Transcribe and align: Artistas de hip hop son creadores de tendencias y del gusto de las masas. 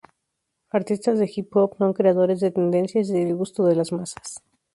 Artistas 0.77 1.19
de 1.19 1.27
hip 1.31 1.55
hop 1.55 1.75
son 1.77 1.93
creadores 1.93 2.39
de 2.39 2.49
tendencias 2.49 3.09
y 3.11 3.13
del 3.23 3.35
gusto 3.35 3.67
de 3.67 3.75
las 3.75 3.91
masas. 3.91 4.41